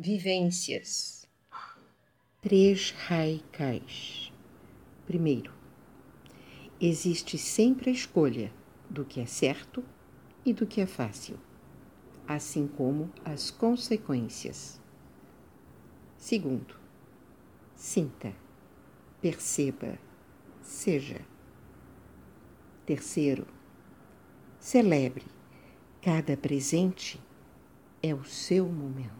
[0.00, 1.26] vivências.
[2.40, 4.32] Três raikais.
[5.04, 5.52] Primeiro,
[6.80, 8.52] existe sempre a escolha
[8.88, 9.84] do que é certo
[10.44, 11.36] e do que é fácil,
[12.28, 14.80] assim como as consequências.
[16.16, 16.76] Segundo,
[17.74, 18.32] sinta,
[19.20, 19.98] perceba,
[20.62, 21.22] seja.
[22.86, 23.48] Terceiro,
[24.60, 25.26] celebre.
[26.00, 27.20] Cada presente
[28.00, 29.18] é o seu momento.